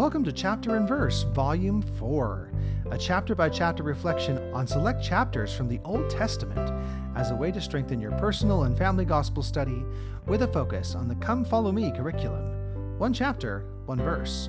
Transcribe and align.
Welcome 0.00 0.24
to 0.24 0.32
Chapter 0.32 0.76
and 0.76 0.88
Verse, 0.88 1.24
Volume 1.24 1.82
4, 1.82 2.50
a 2.90 2.96
chapter 2.96 3.34
by 3.34 3.50
chapter 3.50 3.82
reflection 3.82 4.38
on 4.54 4.66
select 4.66 5.04
chapters 5.04 5.54
from 5.54 5.68
the 5.68 5.78
Old 5.84 6.08
Testament 6.08 6.72
as 7.14 7.30
a 7.30 7.36
way 7.36 7.52
to 7.52 7.60
strengthen 7.60 8.00
your 8.00 8.12
personal 8.12 8.62
and 8.62 8.78
family 8.78 9.04
gospel 9.04 9.42
study 9.42 9.84
with 10.26 10.40
a 10.40 10.48
focus 10.48 10.94
on 10.94 11.06
the 11.06 11.16
Come 11.16 11.44
Follow 11.44 11.70
Me 11.70 11.92
curriculum. 11.94 12.98
One 12.98 13.12
chapter, 13.12 13.66
one 13.84 13.98
verse. 13.98 14.48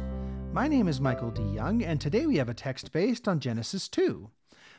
My 0.53 0.69
name 0.69 0.87
is 0.87 1.01
Michael 1.01 1.31
D. 1.31 1.43
Young, 1.43 1.83
and 1.83 1.99
today 1.99 2.25
we 2.25 2.37
have 2.37 2.47
a 2.47 2.53
text 2.53 2.93
based 2.93 3.27
on 3.27 3.41
Genesis 3.41 3.89
2. 3.89 4.29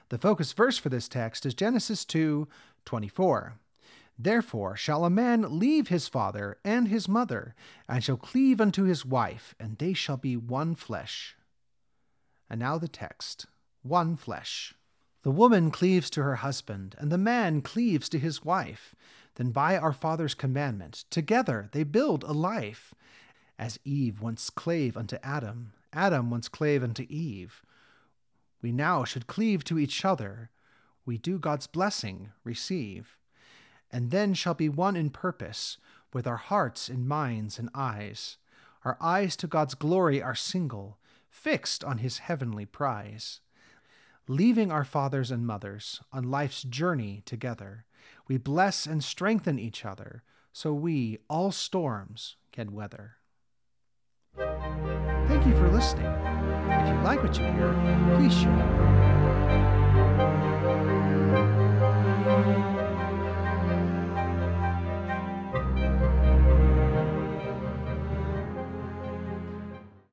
The 0.08 0.16
focus 0.16 0.54
verse 0.54 0.78
for 0.78 0.88
this 0.88 1.06
text 1.06 1.44
is 1.44 1.52
Genesis 1.52 2.06
2 2.06 2.48
24. 2.86 3.58
Therefore 4.18 4.76
shall 4.76 5.04
a 5.04 5.10
man 5.10 5.58
leave 5.58 5.88
his 5.88 6.06
father 6.06 6.58
and 6.64 6.88
his 6.88 7.08
mother, 7.08 7.54
and 7.88 8.04
shall 8.04 8.16
cleave 8.16 8.60
unto 8.60 8.84
his 8.84 9.04
wife, 9.04 9.54
and 9.58 9.78
they 9.78 9.94
shall 9.94 10.16
be 10.16 10.36
one 10.36 10.74
flesh. 10.74 11.36
And 12.48 12.60
now 12.60 12.78
the 12.78 12.88
text 12.88 13.46
one 13.82 14.16
flesh. 14.16 14.74
The 15.22 15.30
woman 15.30 15.70
cleaves 15.70 16.10
to 16.10 16.22
her 16.22 16.36
husband, 16.36 16.94
and 16.98 17.10
the 17.10 17.18
man 17.18 17.62
cleaves 17.62 18.08
to 18.10 18.18
his 18.18 18.44
wife. 18.44 18.94
Then 19.36 19.50
by 19.50 19.76
our 19.78 19.92
Father's 19.92 20.34
commandment, 20.34 21.04
together 21.10 21.68
they 21.72 21.84
build 21.84 22.22
a 22.22 22.32
life. 22.32 22.94
As 23.58 23.78
Eve 23.84 24.20
once 24.20 24.50
clave 24.50 24.96
unto 24.96 25.18
Adam, 25.22 25.72
Adam 25.92 26.30
once 26.30 26.48
clave 26.48 26.82
unto 26.82 27.06
Eve. 27.08 27.62
We 28.60 28.72
now 28.72 29.04
should 29.04 29.26
cleave 29.26 29.64
to 29.64 29.78
each 29.78 30.04
other. 30.04 30.50
We 31.04 31.18
do 31.18 31.38
God's 31.38 31.66
blessing 31.66 32.32
receive 32.44 33.16
and 33.92 34.10
then 34.10 34.34
shall 34.34 34.54
be 34.54 34.68
one 34.68 34.96
in 34.96 35.10
purpose, 35.10 35.76
with 36.12 36.26
our 36.26 36.36
hearts 36.36 36.88
and 36.88 37.06
minds 37.06 37.58
and 37.58 37.68
eyes. 37.74 38.38
Our 38.84 38.96
eyes 39.00 39.36
to 39.36 39.46
God's 39.46 39.74
glory 39.74 40.22
are 40.22 40.34
single, 40.34 40.98
fixed 41.30 41.84
on 41.84 41.98
his 41.98 42.18
heavenly 42.18 42.66
prize. 42.66 43.40
Leaving 44.28 44.70
our 44.70 44.84
fathers 44.84 45.30
and 45.30 45.46
mothers 45.46 46.00
on 46.12 46.30
life's 46.30 46.62
journey 46.62 47.22
together, 47.24 47.84
we 48.28 48.36
bless 48.38 48.86
and 48.86 49.02
strengthen 49.02 49.58
each 49.58 49.84
other, 49.84 50.22
so 50.52 50.72
we 50.72 51.18
all 51.28 51.50
storms 51.50 52.36
can 52.52 52.72
weather. 52.72 53.16
Thank 54.36 55.46
you 55.46 55.54
for 55.54 55.68
listening. 55.70 56.06
If 56.06 56.88
you 56.88 56.94
like 57.02 57.22
what 57.22 57.38
you 57.38 57.44
hear, 57.44 57.72
please 58.16 58.34
share. 58.34 59.21